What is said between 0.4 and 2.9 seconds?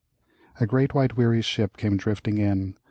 A great white weary ship came drifting in.